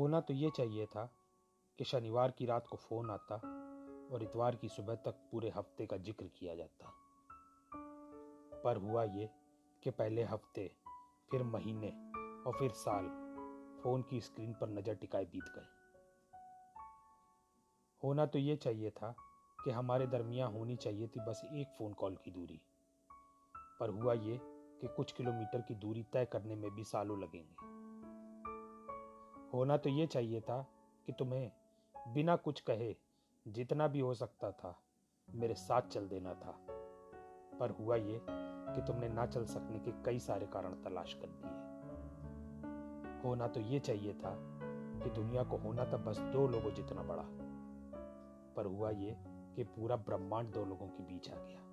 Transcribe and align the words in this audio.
होना 0.00 0.20
तो 0.20 0.34
ये 0.34 0.50
चाहिए 0.50 0.86
था 0.86 1.04
कि 1.78 1.84
शनिवार 1.84 2.30
की 2.30 2.46
रात 2.46 2.66
को 2.66 2.76
फ़ोन 2.76 3.10
आता 3.10 3.34
और 4.14 4.22
इतवार 4.22 4.56
की 4.56 4.68
सुबह 4.68 4.94
तक 4.94 5.14
पूरे 5.32 5.50
हफ़्ते 5.50 5.86
का 5.86 5.96
ज़िक्र 5.96 6.24
किया 6.24 6.54
जाता। 6.54 6.92
पर 8.64 8.76
हुआ 8.76 9.04
ये 9.04 9.28
कि 9.82 9.90
पहले 9.90 10.22
हफ़्ते, 10.22 10.76
फिर 11.30 11.42
महीने 11.42 11.88
और 12.46 12.52
फिर 12.58 12.70
साल 12.70 13.08
फ़ोन 13.82 14.02
की 14.02 14.20
स्क्रीन 14.20 14.52
पर 14.52 14.68
नज़र 14.68 14.94
टिकाए 14.94 15.24
बीत 15.24 15.44
गए। 15.44 15.66
होना 18.02 18.26
तो 18.26 18.38
ये 18.38 18.56
चाहिए 18.56 18.90
था 18.90 19.14
कि 19.64 19.70
हमारे 19.70 20.06
दरमियान 20.06 20.52
होनी 20.52 20.76
चाहिए 20.76 21.06
थी 21.06 21.20
बस 21.20 21.42
एक 21.54 21.68
फ़ोन 21.68 21.92
कॉल 21.92 22.16
की 22.16 22.30
दूरी। 22.30 22.60
पर 23.80 23.90
हुआ 23.90 24.12
ये 24.12 24.38
कि 24.80 24.88
कुछ 24.96 25.12
किलोमीटर 25.12 25.60
की 25.60 25.74
दूरी 25.74 26.02
तय 26.02 26.24
करने 26.24 26.54
में 26.54 26.70
भी 26.70 26.84
सालों 26.84 27.22
लगेंगे। 27.22 27.89
होना 29.54 29.76
तो 29.76 29.90
ये 29.90 30.06
चाहिए 30.06 30.40
था 30.40 30.66
कि 31.06 31.12
तुम्हें 31.12 31.52
बिना 32.08 32.36
कुछ 32.36 32.60
कहे 32.60 32.96
जितना 33.48 33.88
भी 33.88 34.00
हो 34.00 34.14
सकता 34.14 34.50
था, 34.50 34.82
मेरे 35.30 35.54
साथ 35.54 35.82
चल 35.82 36.08
देना 36.08 36.34
था। 36.34 36.66
पर 37.60 37.70
हुआ 37.70 37.96
ये 37.96 38.20
कि 38.30 38.82
तुमने 38.82 39.08
ना 39.08 39.26
चल 39.26 39.44
सकने 39.44 39.78
के 39.78 40.02
कई 40.02 40.18
सारे 40.18 40.46
कारण 40.46 40.72
तलाश 40.82 41.14
कर 41.14 41.26
दिए। 41.26 41.70
होना 43.24 43.48
तो 43.48 43.60
ये 43.60 43.78
चाहिए 43.78 44.14
था 44.14 44.34
कि 45.04 45.10
दुनिया 45.10 45.44
को 45.44 45.56
होना 45.56 45.84
था 45.84 45.96
बस 45.96 46.18
दो 46.18 46.46
लोगों 46.46 46.74
जितना 46.74 47.02
बड़ा। 47.02 47.24
पर 48.56 48.66
हुआ 48.66 48.90
ये 48.90 49.16
कि 49.56 49.64
पूरा 49.64 49.96
ब्रह्मांड 49.96 50.52
दो 50.52 50.64
लोगों 50.64 50.86
के 50.86 51.02
बीच 51.02 51.30
आ 51.30 51.34
गया। 51.34 51.69